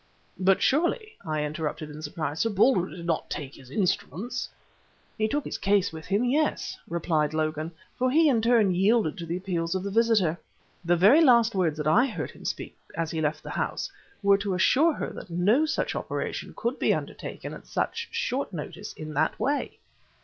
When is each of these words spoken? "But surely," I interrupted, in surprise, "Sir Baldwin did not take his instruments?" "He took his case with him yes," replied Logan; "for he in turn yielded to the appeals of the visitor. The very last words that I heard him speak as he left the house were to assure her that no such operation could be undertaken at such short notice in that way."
"But 0.39 0.63
surely," 0.63 1.15
I 1.23 1.43
interrupted, 1.43 1.91
in 1.91 2.01
surprise, 2.01 2.39
"Sir 2.39 2.49
Baldwin 2.49 2.89
did 2.89 3.05
not 3.05 3.29
take 3.29 3.53
his 3.53 3.69
instruments?" 3.69 4.49
"He 5.15 5.27
took 5.27 5.45
his 5.45 5.59
case 5.59 5.93
with 5.93 6.07
him 6.07 6.23
yes," 6.25 6.75
replied 6.89 7.35
Logan; 7.35 7.71
"for 7.99 8.09
he 8.09 8.27
in 8.27 8.41
turn 8.41 8.73
yielded 8.73 9.15
to 9.19 9.27
the 9.27 9.37
appeals 9.37 9.75
of 9.75 9.83
the 9.83 9.91
visitor. 9.91 10.39
The 10.83 10.95
very 10.95 11.21
last 11.23 11.53
words 11.53 11.77
that 11.77 11.85
I 11.85 12.07
heard 12.07 12.31
him 12.31 12.45
speak 12.45 12.75
as 12.97 13.11
he 13.11 13.21
left 13.21 13.43
the 13.43 13.51
house 13.51 13.91
were 14.23 14.39
to 14.39 14.55
assure 14.55 14.93
her 14.93 15.11
that 15.11 15.29
no 15.29 15.67
such 15.67 15.95
operation 15.95 16.55
could 16.57 16.79
be 16.79 16.95
undertaken 16.95 17.53
at 17.53 17.67
such 17.67 18.07
short 18.09 18.51
notice 18.51 18.93
in 18.93 19.13
that 19.13 19.39
way." 19.39 19.77